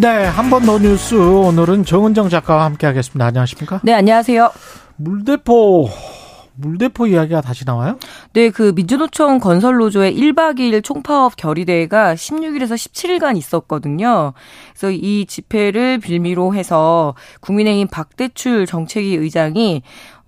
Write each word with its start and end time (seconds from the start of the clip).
네, 0.00 0.06
한 0.24 0.48
번 0.48 0.64
더 0.64 0.78
뉴스 0.78 1.14
오늘은 1.14 1.84
정은정 1.84 2.28
작가와 2.30 2.64
함께하겠습니다. 2.64 3.26
안녕하십니까? 3.26 3.80
네, 3.82 3.92
안녕하세요. 3.92 4.50
물대포 4.96 5.88
물대포 6.54 7.06
이야기가 7.06 7.40
다시 7.40 7.64
나와요? 7.64 7.98
네, 8.34 8.50
그 8.50 8.72
민주노총 8.74 9.38
건설노조의 9.40 10.14
1박 10.14 10.58
2일 10.58 10.82
총파업 10.84 11.36
결의대회가 11.36 12.14
16일에서 12.14 12.74
17일간 12.74 13.36
있었거든요. 13.36 14.32
그래서 14.74 14.90
이 14.90 15.24
집회를 15.26 15.98
빌미로 15.98 16.54
해서 16.54 17.14
국민의힘 17.40 17.88
박대출 17.88 18.66
정책위 18.66 19.14
의장이 19.16 19.82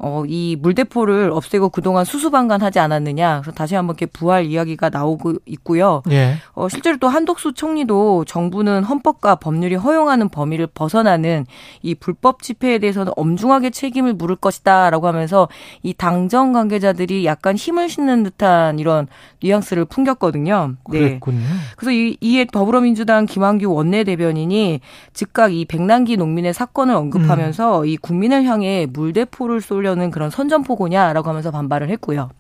어, 0.05 0.25
이 0.27 0.57
물대포를 0.61 1.31
없애고 1.31 1.69
그동안 1.69 2.05
수수방관하지 2.05 2.81
않았느냐. 2.81 3.41
그래서 3.43 3.53
다시 3.53 3.77
한번 3.77 3.95
이렇게 3.95 4.07
부활 4.07 4.45
이야기가 4.47 4.91
나오고 4.91 5.35
있고요. 5.47 6.03
예. 6.11 6.35
어, 6.55 6.69
실제로 6.69 6.97
또 6.97 7.09
한독수 7.09 7.53
총리도 7.53 8.25
정부는 8.25 8.83
헌법과 8.83 9.37
법률이 9.37 9.77
허용하는 9.77 10.29
범위를 10.29 10.67
벗어나는 10.67 11.47
이 11.83 11.95
불법 11.95 12.43
집회에 12.43 12.79
대해서는 12.79 13.13
엄중하게 13.17 13.71
책임을 13.71 14.15
물을 14.15 14.35
것이다라고 14.35 15.07
하면서 15.07 15.49
이 15.85 15.95
당정 15.95 16.53
관계자들이 16.53 17.25
약간 17.25 17.55
힘을 17.55 17.89
싣는 17.89 18.25
듯한 18.25 18.81
이런 18.81 19.07
뉘앙스를 19.41 19.85
풍겼거든요. 19.85 20.75
네. 20.91 20.99
그랬군요. 20.99 21.45
그래서 21.77 21.93
이, 21.93 22.17
이에 22.21 22.45
더불어민주당 22.47 23.27
김한규 23.27 23.73
원내대변인이 23.73 24.81
즉각 25.13 25.53
이 25.53 25.65
백남기 25.65 26.17
농민의 26.17 26.55
사건을 26.55 26.93
언급하면서 26.97 27.83
음. 27.83 27.87
이 27.87 27.97
국민을 27.97 28.43
향해 28.45 28.89
물대포를 28.93 29.61
쏠려 29.61 29.92
하려는 29.93 30.11
그런 30.11 30.31
선전포고냐라고 30.31 31.29
하면서 31.29 31.51
반발을 31.51 31.89
했고요. 31.91 32.31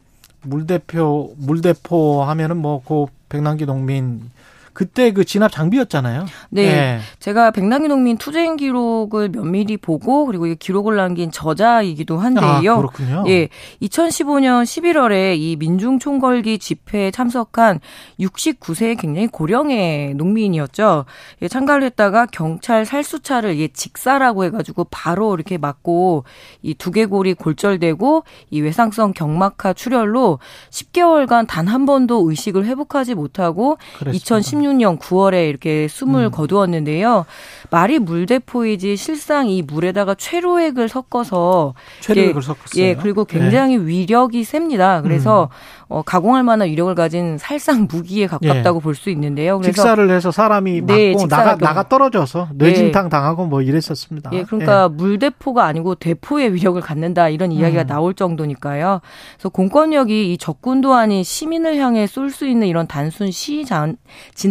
물대표 0.42 1.32
물대포 1.36 2.24
하면은 2.24 2.56
뭐 2.56 2.82
그 2.84 3.06
백남기 3.28 3.64
농민 3.64 4.30
그때 4.72 5.12
그 5.12 5.24
진압 5.24 5.50
장비였잖아요. 5.50 6.26
네. 6.50 6.66
네. 6.66 7.00
제가 7.18 7.50
백남기 7.50 7.88
농민 7.88 8.16
투쟁 8.16 8.56
기록을 8.56 9.30
면밀히 9.30 9.76
보고 9.76 10.26
그리고 10.26 10.46
이 10.46 10.54
기록을 10.54 10.96
남긴 10.96 11.32
저자이기도 11.32 12.18
한데요. 12.18 12.74
아, 12.74 12.76
그렇군요. 12.76 13.24
예. 13.26 13.48
2015년 13.82 14.62
11월에 14.62 15.36
이 15.36 15.56
민중 15.56 15.98
총궐기 15.98 16.58
집회에 16.58 17.10
참석한 17.10 17.80
69세 18.20 18.96
굉장히 19.00 19.26
고령의 19.26 20.14
농민이었죠. 20.14 21.04
예, 21.42 21.48
참가를 21.48 21.82
했다가 21.84 22.26
경찰 22.26 22.86
살수차를 22.86 23.58
예, 23.58 23.68
직사라고 23.68 24.44
해 24.44 24.50
가지고 24.50 24.84
바로 24.84 25.34
이렇게 25.34 25.58
맞고 25.58 26.24
이 26.62 26.74
두개골이 26.74 27.34
골절되고 27.34 28.24
이 28.50 28.60
외상성 28.60 29.14
경막하 29.14 29.72
출혈로 29.72 30.38
10개월간 30.70 31.48
단 31.48 31.72
한 31.72 31.86
번도 31.86 32.28
의식을 32.28 32.66
회복하지 32.66 33.14
못하고 33.14 33.78
그랬습니다. 33.98 34.10
2016 34.12 34.61
2016년 34.62 34.98
9월에 34.98 35.48
이렇게 35.48 35.88
숨을 35.88 36.24
음. 36.26 36.30
거두었는데요. 36.30 37.26
말이 37.70 37.98
물대포이지 37.98 38.96
실상 38.96 39.48
이 39.48 39.62
물에다가 39.62 40.14
최루액을 40.14 40.88
섞어서 40.88 41.74
최루액을 42.00 42.42
섞었어요. 42.42 42.82
예, 42.82 42.94
그리고 42.94 43.24
굉장히 43.24 43.78
네. 43.78 43.86
위력이 43.86 44.44
셉니다. 44.44 45.02
그래서 45.02 45.48
음. 45.50 45.82
어, 45.88 46.02
가공할 46.02 46.42
만한 46.42 46.68
위력을 46.68 46.94
가진 46.94 47.36
살상 47.38 47.86
무기에 47.90 48.26
가깝다고 48.26 48.78
예. 48.78 48.82
볼수 48.82 49.10
있는데요. 49.10 49.58
그래서 49.58 49.72
직사를 49.72 50.10
해서 50.10 50.30
사람이 50.30 50.82
네, 50.82 51.12
맞고 51.12 51.28
나가 51.28 51.56
나가 51.56 51.88
떨어져서 51.88 52.48
뇌진탕 52.54 53.04
네. 53.04 53.10
당하고 53.10 53.46
뭐 53.46 53.60
이랬었습니다. 53.62 54.30
예, 54.32 54.44
그러니까 54.44 54.88
예. 54.90 54.94
물대포가 54.94 55.64
아니고 55.64 55.96
대포의 55.96 56.54
위력을 56.54 56.80
갖는다 56.80 57.28
이런 57.28 57.52
이야기가 57.52 57.82
음. 57.82 57.86
나올 57.86 58.14
정도니까요. 58.14 59.00
그래서 59.36 59.48
공권력이 59.48 60.32
이 60.32 60.38
적군도 60.38 60.94
아닌 60.94 61.22
시민을 61.22 61.76
향해 61.76 62.06
쏠 62.06 62.32
수 62.32 62.46
있는 62.46 62.66
이런 62.66 62.86
단순 62.86 63.30
시진 63.30 63.62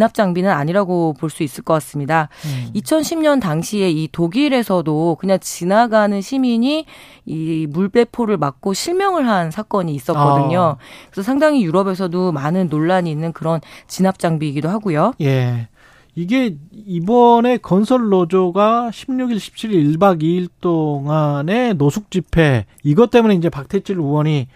압 0.04 0.14
장비는 0.14 0.50
아니라고 0.50 1.14
볼 1.20 1.30
수 1.30 1.44
있을 1.44 1.64
것 1.64 1.74
같습니다. 1.76 2.30
음. 2.46 2.72
2010년 2.76 3.40
당시에 3.42 3.90
이 3.90 4.10
독일에서도 4.12 5.16
그냥 5.20 5.40
지나가는 5.40 6.20
시민이 6.22 6.86
이 7.26 7.68
물대포를 7.70 8.38
맞고 8.38 8.74
실명을 8.74 9.28
한 9.28 9.50
사건이 9.52 9.94
있었거든요. 9.96 10.60
아. 10.62 10.78
그래서 11.10 11.24
상당히 11.24 11.64
유럽에서도 11.64 12.32
많은 12.32 12.68
논란이 12.70 13.10
있는 13.10 13.32
그런 13.32 13.62
진압 13.88 14.20
장비이기도 14.20 14.68
하고요. 14.70 15.14
예. 15.22 15.68
이게 16.14 16.58
이번에 16.74 17.56
건설 17.58 18.10
노조가 18.10 18.90
16일, 18.92 19.38
17일 19.38 19.98
1박 19.98 20.22
2일 20.22 20.50
동안의 20.60 21.76
노숙 21.76 22.12
집회 22.12 22.66
이것 22.84 23.10
때문에 23.12 23.36
이제 23.36 23.50
박태칠 23.50 23.96
의원이 23.96 24.48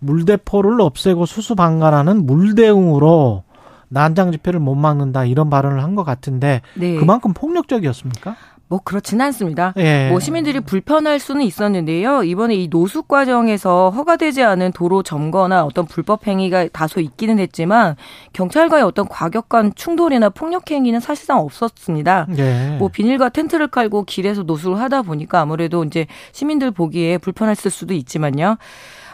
물대포를 0.00 0.80
없애고 0.80 1.24
수수방관하는 1.26 2.26
물대응으로 2.26 3.44
난장 3.88 4.32
집회를 4.32 4.60
못 4.60 4.74
막는다 4.74 5.24
이런 5.24 5.50
발언을 5.50 5.82
한 5.82 5.94
것 5.94 6.04
같은데 6.04 6.60
네. 6.74 6.96
그만큼 6.96 7.32
폭력적이었습니까? 7.32 8.36
뭐 8.70 8.80
그렇지는 8.84 9.24
않습니다. 9.26 9.72
예. 9.78 10.10
뭐 10.10 10.20
시민들이 10.20 10.60
불편할 10.60 11.18
수는 11.18 11.40
있었는데요. 11.42 12.22
이번에 12.22 12.54
이 12.54 12.68
노숙 12.68 13.08
과정에서 13.08 13.88
허가되지 13.88 14.42
않은 14.42 14.72
도로 14.72 15.02
점거나 15.02 15.64
어떤 15.64 15.86
불법 15.86 16.26
행위가 16.26 16.68
다소 16.68 17.00
있기는 17.00 17.38
했지만 17.38 17.96
경찰과의 18.34 18.82
어떤 18.84 19.08
과격한 19.08 19.72
충돌이나 19.74 20.28
폭력 20.28 20.70
행위는 20.70 21.00
사실상 21.00 21.38
없었습니다. 21.38 22.26
예. 22.36 22.76
뭐 22.78 22.88
비닐과 22.88 23.30
텐트를 23.30 23.68
깔고 23.68 24.04
길에서 24.04 24.42
노숙을 24.42 24.78
하다 24.78 25.00
보니까 25.00 25.40
아무래도 25.40 25.82
이제 25.84 26.06
시민들 26.32 26.70
보기에 26.70 27.16
불편했을 27.16 27.70
수도 27.70 27.94
있지만요. 27.94 28.58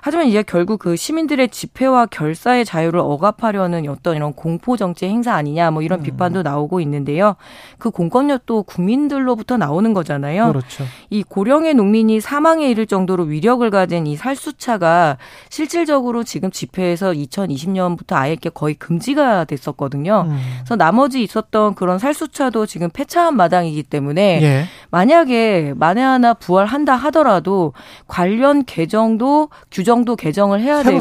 하지만 0.05 0.27
이게 0.27 0.43
결국 0.43 0.81
그 0.81 0.97
시민들의 0.97 1.49
집회와 1.49 2.05
결사의 2.05 2.67
자유를 2.67 3.01
억압하려는 3.01 3.89
어떤 3.89 4.17
이런 4.17 4.35
공포 4.35 4.77
정치 4.77 5.07
행사 5.07 5.33
아니냐 5.33 5.71
뭐 5.71 5.81
이런 5.81 6.01
음. 6.01 6.03
비판도 6.03 6.43
나오고 6.43 6.81
있는데요. 6.83 7.37
그 7.79 7.91
공권력도 7.91 8.65
국민들로부터 8.65 9.57
나오는 9.57 9.95
거잖아요. 9.95 10.49
그렇죠. 10.49 10.85
이 11.09 11.23
고령의 11.23 11.73
농민이 11.73 12.21
사망에 12.21 12.69
이를 12.69 12.85
정도로 12.85 13.25
위력을 13.25 13.71
가진 13.71 14.07
이 14.07 14.15
살수차가 14.15 15.17
실질적으로 15.49 16.23
지금 16.23 16.51
집회에서 16.51 17.13
2020년부터 17.13 18.17
아예 18.17 18.33
이렇게 18.33 18.51
거의 18.51 18.75
금지가 18.75 19.45
됐었거든요. 19.45 20.27
음. 20.29 20.39
그래서 20.59 20.77
나머지 20.77 21.23
있었던 21.23 21.75
그런 21.77 21.99
살수차도 21.99 22.67
지금 22.67 22.91
폐차한 22.91 23.37
마당이기 23.37 23.85
때문에 23.85 24.43
예. 24.43 24.65
만약에 24.95 25.75
만에 25.77 26.01
하나 26.03 26.35
부활한다 26.35 26.95
하더라도 26.95 27.73
관련 28.07 28.65
개정도 28.65 29.49
규정 29.71 29.95
규정도 29.95 30.17
개정을 30.17 30.61
해야 30.61 30.83
되고 30.83 30.99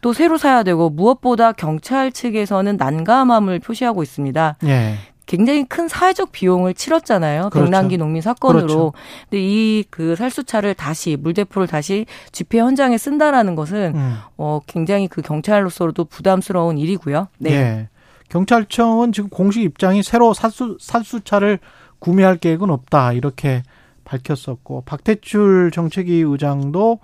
또 0.00 0.12
새로 0.14 0.38
사야 0.38 0.62
되고 0.62 0.88
무엇보다 0.88 1.52
경찰 1.52 2.10
측에서는 2.10 2.78
난감함을 2.78 3.58
표시하고 3.58 4.02
있습니다. 4.02 4.56
예. 4.64 4.94
굉장히 5.26 5.64
큰 5.64 5.88
사회적 5.88 6.32
비용을 6.32 6.72
치렀잖아요. 6.74 7.50
그렇죠. 7.50 7.64
백남기 7.64 7.98
농민 7.98 8.22
사건으로. 8.22 8.66
그렇죠. 8.66 8.92
근데 9.28 9.42
이 9.42 9.84
그 9.90 10.16
살수차를 10.16 10.74
다시 10.74 11.16
물대포를 11.20 11.68
다시 11.68 12.06
집회 12.32 12.58
현장에 12.58 12.96
쓴다라는 12.96 13.54
것은 13.54 13.92
음. 13.94 14.16
어 14.38 14.60
굉장히 14.66 15.08
그 15.08 15.20
경찰로서도 15.20 16.04
부담스러운 16.06 16.78
일이고요. 16.78 17.28
네. 17.38 17.50
예. 17.52 17.88
경찰청은 18.30 19.12
지금 19.12 19.28
공식 19.28 19.62
입장이 19.62 20.02
새로 20.02 20.32
살수 20.32 20.78
살수차를 20.80 21.58
구매할 22.02 22.36
계획은 22.36 22.68
없다 22.68 23.12
이렇게 23.12 23.62
밝혔었고 24.04 24.82
박태출 24.84 25.70
정책위 25.72 26.20
의장도 26.20 26.98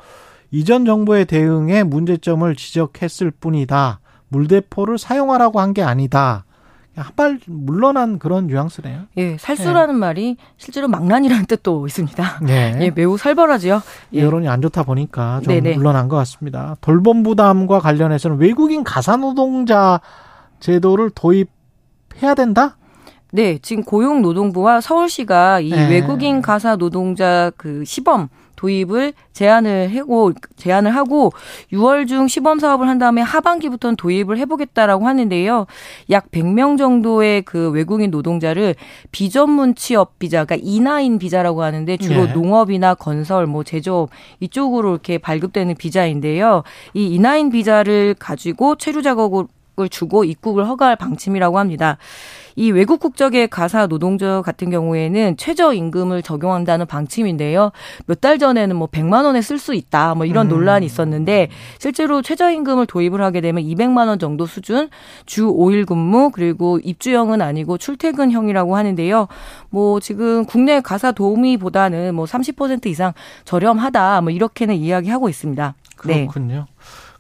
이전 0.50 0.85
정부의 0.85 1.25
대응에 1.27 1.85
문제점을 1.85 2.53
지적했을 2.56 3.31
뿐이다. 3.31 4.00
물대포를 4.29 4.99
사용하라고 4.99 5.61
한 5.61 5.73
게 5.73 5.83
아니다. 5.83 6.45
한발 6.97 7.39
물러난 7.47 8.19
그런 8.19 8.49
뉘앙스네요. 8.49 9.03
예, 9.19 9.37
살수라는 9.39 9.95
예. 9.95 9.99
말이 9.99 10.37
실제로 10.56 10.89
망난이라는 10.89 11.47
뜻도 11.47 11.87
있습니다. 11.87 12.41
예, 12.49 12.77
예 12.83 12.91
매우 12.91 13.17
살벌하지요. 13.17 13.81
예. 14.15 14.21
여론이 14.21 14.49
안 14.49 14.61
좋다 14.61 14.83
보니까 14.83 15.41
좀 15.44 15.55
네네. 15.55 15.77
물러난 15.77 16.09
것 16.09 16.17
같습니다. 16.17 16.75
돌봄 16.81 17.23
부담과 17.23 17.79
관련해서는 17.79 18.39
외국인 18.39 18.83
가사 18.83 19.17
노동자 19.17 20.01
제도를 20.59 21.11
도입해야 21.11 22.35
된다? 22.35 22.78
네, 23.31 23.59
지금 23.61 23.83
고용노동부와 23.83 24.81
서울시가 24.81 25.61
이 25.61 25.71
네. 25.71 25.91
외국인 25.91 26.41
가사 26.41 26.77
노동자 26.77 27.53
그 27.57 27.85
시범 27.85 28.29
도입을 28.57 29.13
제안을 29.33 29.97
하고 29.97 30.33
제안을 30.57 30.95
하고 30.97 31.31
6월 31.73 32.09
중 32.09 32.27
시범 32.27 32.59
사업을 32.59 32.89
한 32.89 32.99
다음에 32.99 33.23
하반기부터는 33.23 33.97
도입을 33.97 34.37
해보겠다라고 34.39 35.07
하는데요. 35.07 35.67
약 36.11 36.31
100명 36.33 36.77
정도의 36.77 37.43
그 37.43 37.71
외국인 37.71 38.11
노동자를 38.11 38.75
비전문 39.13 39.77
취업 39.77 40.19
비자, 40.19 40.45
그러니까 40.45 40.67
이나인 40.69 41.19
비자라고 41.19 41.63
하는데 41.63 41.97
주로 41.99 42.27
네. 42.27 42.33
농업이나 42.33 42.95
건설, 42.95 43.47
뭐 43.47 43.63
제조업 43.63 44.11
이쪽으로 44.41 44.91
이렇게 44.91 45.19
발급되는 45.19 45.77
비자인데요. 45.77 46.65
이 46.95 47.15
이나인 47.15 47.51
비자를 47.51 48.17
가지고 48.19 48.75
체류 48.75 49.03
작업을 49.03 49.45
주고 49.87 50.25
입국을 50.25 50.67
허가할 50.67 50.97
방침이라고 50.97 51.59
합니다. 51.61 51.99
이 52.57 52.73
외국 52.73 52.99
국적의 52.99 53.47
가사 53.47 53.87
노동자 53.87 54.43
같은 54.43 54.69
경우에는 54.71 55.37
최저 55.37 55.73
임금을 55.73 56.23
적용한다는 56.23 56.87
방침인데요. 56.87 57.71
몇 58.07 58.19
달 58.21 58.39
전에는 58.41 58.75
뭐 58.75 58.89
100만 58.89 59.25
원에 59.25 59.41
쓸 59.41 59.59
수 59.61 59.75
있다 59.75 60.17
뭐 60.17 60.27
이런 60.27 60.47
음. 60.47 60.49
논란이 60.49 60.85
있었는데 60.85 61.51
실제로 61.79 62.21
최저 62.21 62.51
임금을 62.51 62.87
도입을 62.87 63.21
하게 63.23 63.41
되면 63.41 63.63
200만 63.63 64.09
원 64.09 64.19
정도 64.19 64.45
수준 64.45 64.89
주 65.25 65.47
5일 65.47 65.87
근무 65.87 66.31
그리고 66.33 66.81
입주형은 66.83 67.41
아니고 67.41 67.79
출퇴근형이라고 67.79 68.77
하는데요. 68.77 69.29
뭐 69.71 70.01
지금 70.01 70.45
국내 70.47 70.81
가사 70.81 71.13
도우미보다는 71.13 72.15
뭐 72.17 72.25
30% 72.25 72.87
이상 72.87 73.13
저렴하다 73.45 74.23
뭐 74.23 74.31
이렇게는 74.31 74.75
이야기하고 74.75 75.29
있습니다. 75.29 75.75
네. 76.07 76.27
그렇군요. 76.27 76.55
네. 76.55 76.65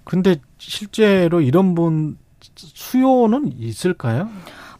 근데 0.04 0.36
실제로 0.58 1.40
이런 1.40 1.74
분 1.74 2.16
수요는 2.56 3.52
있을까요? 3.58 4.28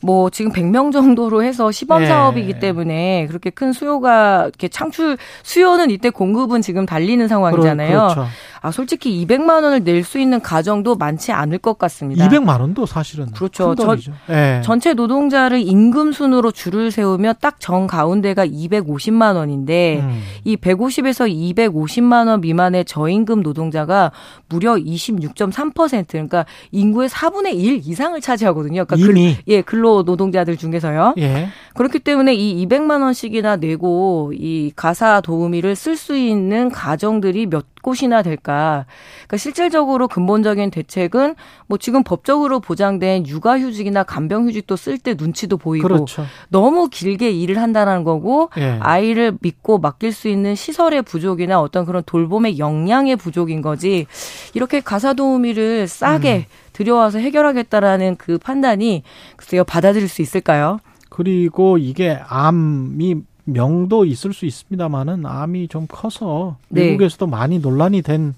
뭐 0.01 0.31
지금 0.31 0.53
100명 0.53 0.93
정도로 0.93 1.43
해서 1.43 1.73
시범 1.73 2.03
예. 2.03 2.07
사업이기 2.07 2.61
때문에 2.61 3.27
그렇게 3.27 3.51
큰 3.51 3.73
수요가 3.73 4.45
이렇게 4.45 4.69
창출 4.69 5.17
수요는 5.43 5.91
이때 5.91 6.11
공급은 6.11 6.63
지금 6.63 6.87
달리는 6.87 7.27
상황이잖아요. 7.27 7.99
그렇죠. 7.99 8.27
아 8.63 8.71
솔직히 8.71 9.25
200만 9.27 9.63
원을 9.63 9.85
낼 9.85 9.99
수 10.05 10.19
있는 10.19 10.41
가정도 10.41 10.95
많지 10.97 11.33
않을 11.33 11.59
것 11.59 11.79
같습니다. 11.79 12.29
200만 12.29 12.61
원도 12.61 12.87
사실은 12.87 13.27
그렇죠. 13.33 13.75
저, 13.75 13.97
예. 14.31 14.61
전체 14.65 14.95
노동자를 14.95 15.61
임금 15.61 16.13
순으로 16.13 16.51
줄을 16.53 16.91
세우면 16.91 17.35
딱 17.41 17.57
정 17.59 17.87
가운데가 17.87 18.47
250만 18.47 19.35
원인데 19.37 19.99
음. 20.01 20.23
이 20.45 20.57
150에서 20.57 21.29
250만 21.29 22.29
원 22.29 22.41
미만의 22.41 22.85
저임금 22.85 23.43
노동자가 23.43 24.13
무려 24.49 24.75
26.3% 24.77 26.07
그러니까 26.09 26.47
인구의 26.71 27.09
4분의 27.09 27.55
1 27.57 27.83
이상을 27.85 28.19
차지하거든요. 28.21 28.85
그러니까 28.85 28.97
이미 28.97 29.35
글, 29.35 29.43
예 29.49 29.61
근로 29.63 30.03
노동자들 30.03 30.57
중에서요. 30.57 31.15
예. 31.19 31.49
그렇기 31.79 32.01
때문에 32.01 32.35
이 32.35 32.67
200만 32.67 33.03
원씩이나 33.03 33.55
내고 33.55 34.33
이 34.35 34.73
가사 34.75 35.21
도우미를 35.21 35.77
쓸 35.77 35.97
수 35.97 36.17
있는 36.17 36.71
가정들이 36.71 37.47
몇 37.47 37.67
곳이나 37.83 38.23
될까? 38.23 38.85
그러니까 39.19 39.37
실질적으로 39.37 40.09
근본적인 40.09 40.73
대책은 40.73 41.37
뭐 41.69 41.79
지금 41.79 42.03
법적으로 42.03 42.59
보장된 42.59 43.29
육아휴직이나 43.29 44.03
간병휴직도 44.03 44.75
쓸 44.75 44.99
때 44.99 45.15
눈치도 45.17 45.57
보이고 45.57 45.87
그렇죠. 45.87 46.27
너무 46.49 46.89
길게 46.89 47.31
일을 47.31 47.59
한다는 47.63 48.03
거고 48.03 48.51
예. 48.59 48.79
아이를 48.81 49.39
믿고 49.41 49.79
맡길 49.79 50.13
수 50.13 50.27
있는 50.27 50.57
시설의 50.57 51.03
부족이나 51.03 51.61
어떤 51.61 51.85
그런 51.85 52.03
돌봄의 52.05 52.59
역량의 52.59 53.15
부족인 53.15 53.63
거지 53.63 54.09
이렇게 54.53 54.81
가사 54.81 55.13
도우미를 55.13 55.87
싸게 55.87 56.39
음. 56.39 56.45
들여와서 56.73 57.21
해결하겠다라는 57.21 58.17
그 58.17 58.39
판단이 58.39 59.05
글쎄요 59.37 59.63
받아들일 59.63 60.09
수 60.09 60.23
있을까요? 60.23 60.81
그리고 61.09 61.79
이게 61.79 62.19
암이 62.29 63.17
명도 63.51 64.05
있을 64.05 64.35
수 64.35 64.45
있습니다만은 64.45 65.25
암이 65.25 65.69
좀 65.69 65.87
커서 65.89 66.57
네. 66.69 66.85
미국에서도 66.91 67.27
많이 67.29 67.59
논란이 67.59 68.03
된 68.03 68.35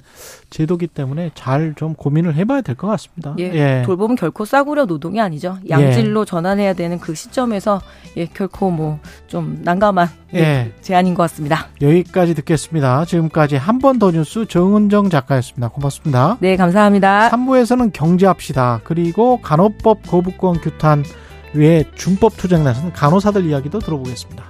제도기 0.51 0.87
때문에 0.87 1.33
잘 1.35 1.75
좀 1.77 1.95
고민을 1.95 2.37
해봐야 2.37 2.61
될 2.61 2.77
것 2.77 2.87
같습니다. 2.87 3.35
예, 3.41 3.45
예. 3.53 3.83
돌봄은 3.85 4.15
결코 4.15 4.45
싸구려 4.45 4.85
노동이 4.87 5.21
아니죠. 5.21 5.59
양질로 5.69 6.21
예. 6.21 6.25
전환해야 6.25 6.75
되는 6.75 7.01
그 7.01 7.17
시점에서 7.17 7.81
예, 8.19 8.27
결코 8.27 8.71
뭐 8.71 9.01
좀 9.27 9.59
난감한 9.65 10.09
예. 10.35 10.39
예. 10.39 10.73
제안인 10.81 11.15
것 11.15 11.25
같습니다. 11.25 11.67
여기까지 11.83 12.35
듣겠습니다. 12.35 13.05
지금까지 13.05 13.57
한 13.57 13.81
번 13.81 13.99
더 13.99 14.13
뉴스 14.13 14.47
정은정 14.47 15.11
작가였습니다. 15.11 15.69
고맙습니다. 15.71 16.37
네, 16.39 16.55
감사합니다. 16.57 17.31
3부에서는 17.31 17.91
경제합시다. 17.93 18.83
그리고 18.85 19.41
간호법 19.41 20.03
거부권 20.07 20.61
규탄 20.61 21.03
외에 21.55 21.85
준법 21.95 22.37
투쟁 22.37 22.65
나선 22.65 22.93
간호사들 22.93 23.45
이야기도 23.47 23.79
들어보겠습니다. 23.79 24.50